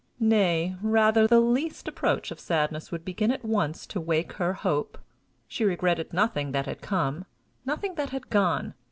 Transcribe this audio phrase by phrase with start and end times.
[0.19, 4.97] Nay, rather, the least approach of sadness would begin at once to wake her hope.
[5.47, 7.25] She regretted nothing that had come,
[7.67, 8.73] nothing that had gone.